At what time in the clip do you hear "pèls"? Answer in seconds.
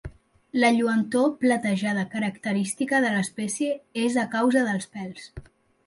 4.99-5.35